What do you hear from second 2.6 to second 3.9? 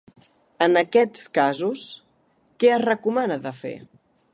què es recomana de fer?